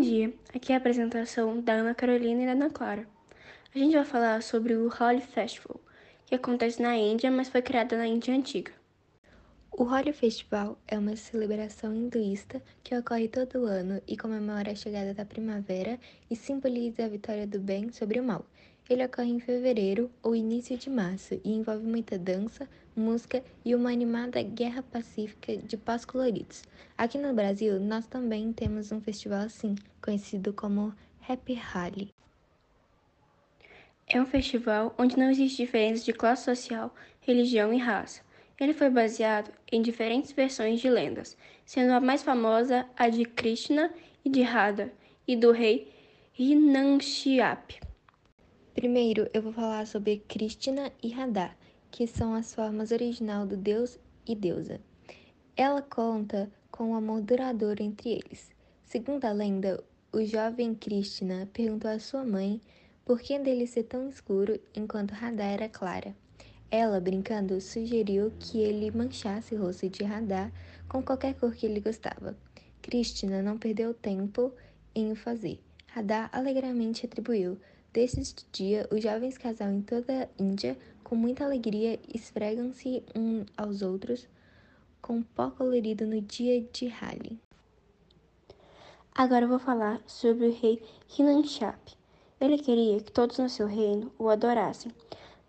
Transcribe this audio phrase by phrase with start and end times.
[0.00, 3.06] dia, aqui é a apresentação da Ana Carolina e da Ana Clara.
[3.74, 5.80] A gente vai falar sobre o Holi Festival,
[6.26, 8.72] que acontece na Índia, mas foi criado na Índia Antiga.
[9.70, 15.14] O Holi Festival é uma celebração hinduísta que ocorre todo ano e comemora a chegada
[15.14, 15.98] da primavera
[16.30, 18.44] e simboliza a vitória do bem sobre o mal.
[18.92, 23.90] Ele ocorre em fevereiro ou início de março e envolve muita dança, música e uma
[23.90, 26.62] animada guerra pacífica de pós coloridos.
[26.98, 30.94] Aqui no Brasil, nós também temos um festival assim, conhecido como
[31.26, 32.10] Happy Holi.
[34.06, 38.20] É um festival onde não existe diferença de classe social, religião e raça.
[38.60, 43.90] Ele foi baseado em diferentes versões de lendas, sendo a mais famosa a de Krishna
[44.22, 44.92] e de Radha,
[45.26, 45.90] e do rei
[46.38, 47.91] Hinanxiap.
[48.74, 51.54] Primeiro, eu vou falar sobre Krishna e Radha,
[51.90, 54.80] que são as formas original do deus e deusa.
[55.54, 58.50] Ela conta com um amor duradouro entre eles.
[58.82, 62.62] Segundo a lenda, o jovem Krishna perguntou à sua mãe
[63.04, 66.16] por que dele ser tão escuro enquanto Radha era clara.
[66.70, 70.50] Ela, brincando, sugeriu que ele manchasse o rosto de Radha
[70.88, 72.34] com qualquer cor que ele gostava.
[72.80, 74.50] Krishna não perdeu tempo
[74.94, 75.60] em o fazer.
[75.88, 77.58] Radha alegremente atribuiu,
[77.92, 83.82] Desde dia, os jovens casal em toda a Índia, com muita alegria, esfregam-se uns aos
[83.82, 84.26] outros
[85.02, 87.38] com pó colorido no dia de Hali.
[89.14, 90.82] Agora vou falar sobre o rei
[91.18, 91.92] Hinanchap.
[92.40, 94.90] Ele queria que todos no seu reino o adorassem,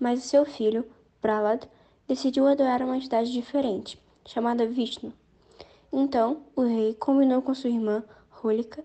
[0.00, 0.84] mas o seu filho,
[1.20, 1.62] Prahlad,
[2.08, 5.12] decidiu adorar uma entidade diferente, chamada Vishnu.
[5.92, 8.02] Então, o rei combinou com sua irmã,
[8.42, 8.84] Holika,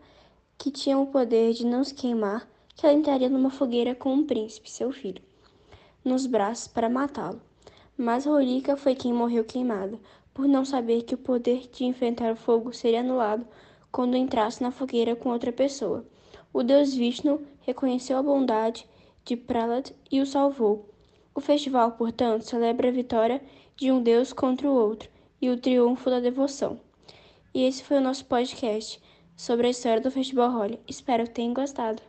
[0.60, 2.48] que tinha o poder de não se queimar
[2.78, 5.22] que ela entraria numa fogueira com um príncipe, seu filho,
[6.06, 7.42] nos braços para matá-lo.
[7.98, 10.00] Mas Rolica foi quem morreu queimada,
[10.32, 13.48] por não saber que o poder de enfrentar o fogo seria anulado
[13.92, 16.06] quando entrasse na fogueira com outra pessoa.
[16.54, 18.88] O deus Vishnu reconheceu a bondade
[19.26, 20.88] de Prahlad e o salvou.
[21.34, 23.42] O festival, portanto, celebra a vitória
[23.76, 25.10] de um deus contra o outro
[25.42, 26.80] e o triunfo da devoção.
[27.56, 29.02] E esse foi o nosso podcast
[29.36, 30.80] sobre a história do Festival Holi.
[30.88, 32.02] Espero que tenham gostado.